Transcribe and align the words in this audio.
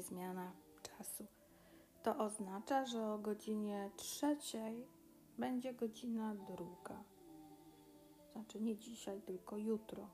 zmiana 0.00 0.52
czasu. 0.82 1.26
To 2.02 2.18
oznacza, 2.18 2.86
że 2.86 3.12
o 3.12 3.18
godzinie 3.18 3.90
trzeciej 3.96 4.86
będzie 5.38 5.74
godzina 5.74 6.34
druga. 6.34 7.04
Znaczy 8.32 8.60
nie 8.60 8.76
dzisiaj, 8.76 9.22
tylko 9.22 9.56
jutro. 9.56 10.08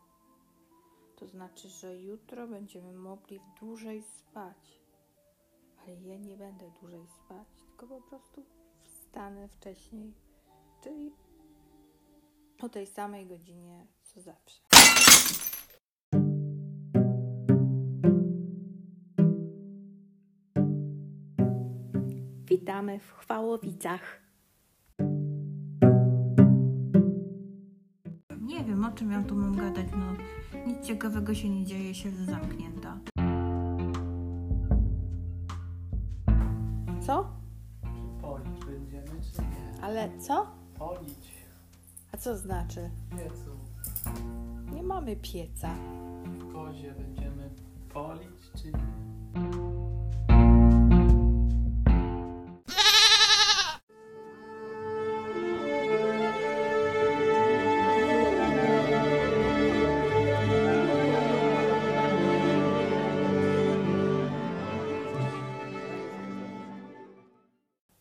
To 1.17 1.27
znaczy, 1.27 1.69
że 1.69 2.01
jutro 2.01 2.49
będziemy 2.49 2.93
mogli 2.93 3.41
dłużej 3.61 4.03
spać. 4.03 4.81
Ale 5.83 5.95
ja 5.95 6.19
nie 6.19 6.37
będę 6.37 6.71
dłużej 6.81 7.07
spać, 7.07 7.49
tylko 7.67 7.87
po 7.87 8.01
prostu 8.01 8.45
wstanę 8.83 9.49
wcześniej, 9.49 10.15
czyli 10.83 11.13
o 12.63 12.69
tej 12.69 12.87
samej 12.87 13.27
godzinie 13.27 13.87
co 14.03 14.21
zawsze. 14.21 14.61
Witamy 22.51 22.99
w 22.99 23.13
Chwałowicach. 23.13 24.21
Nie 28.41 28.65
wiem, 28.65 28.85
o 28.85 28.93
czym 28.93 29.13
ja 29.13 29.23
tu 29.23 29.37
mam 29.37 29.57
gadać, 29.57 29.87
no 29.97 30.07
nic 30.67 30.87
ciekawego 30.87 31.35
się 31.35 31.49
nie 31.51 31.65
dzieje, 31.67 31.95
siedzę 31.95 32.25
zamknięta. 32.25 32.99
Co? 37.01 37.31
Polić 38.23 38.65
będziemy, 38.65 39.21
czy 39.35 39.43
nie? 39.43 39.83
Ale 39.83 40.19
co? 40.19 40.47
Polić 40.79 41.33
A 42.13 42.17
co 42.17 42.37
znaczy? 42.37 42.91
w 43.11 43.17
piecu. 43.17 43.51
Nie 44.75 44.83
mamy 44.83 45.17
pieca. 45.17 45.75
W 46.25 46.53
kozie 46.53 46.95
będziemy 46.99 47.51
polić, 47.93 48.51
czy 48.63 48.67
nie? 48.73 49.00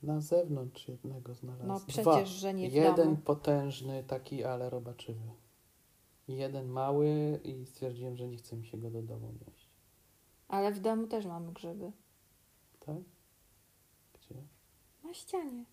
Na 0.09 0.21
zewnątrz 0.21 0.87
jednego 0.87 1.33
znalazłem. 1.33 1.67
No 1.67 1.79
przecież, 1.87 2.03
Dwa. 2.03 2.25
że 2.25 2.53
nie 2.53 2.69
w 2.69 2.73
Jeden 2.73 2.95
domu. 2.95 3.17
potężny, 3.17 4.03
taki, 4.03 4.43
ale 4.43 4.69
robaczywy. 4.69 5.29
Jeden 6.27 6.67
mały 6.67 7.39
i 7.43 7.65
stwierdziłem, 7.65 8.15
że 8.17 8.27
nie 8.27 8.37
chce 8.37 8.55
mi 8.57 8.65
się 8.65 8.77
go 8.77 8.89
do 8.91 9.01
domu 9.01 9.33
nieść. 9.47 9.69
Ale 10.47 10.71
w 10.71 10.79
domu 10.79 11.07
też 11.07 11.25
mamy 11.25 11.51
grzyby. 11.53 11.91
Tak? 12.79 12.95
Gdzie? 14.13 14.35
Na 15.03 15.13
ścianie. 15.13 15.65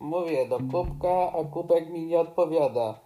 Mówię 0.00 0.48
do 0.48 0.58
kubka, 0.58 1.32
a 1.32 1.44
kubek 1.44 1.90
mi 1.90 2.06
nie 2.06 2.20
odpowiada. 2.20 3.00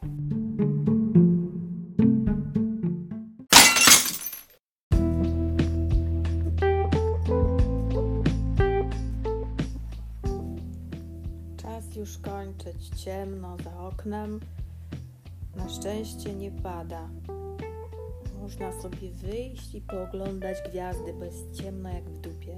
Czas 11.62 11.96
już 11.96 12.18
kończyć. 12.18 12.88
Ciemno 12.88 13.56
za 13.64 13.78
oknem. 13.78 14.40
Na 15.56 15.68
szczęście 15.68 16.34
nie 16.34 16.50
pada. 16.50 17.08
Można 18.40 18.72
sobie 18.72 19.10
wyjść 19.10 19.74
i 19.74 19.80
pooglądać 19.80 20.56
gwiazdy, 20.70 21.12
bo 21.12 21.24
jest 21.24 21.62
ciemno 21.62 21.88
jak 21.88 22.04
w 22.04 22.20
dupie. 22.20 22.56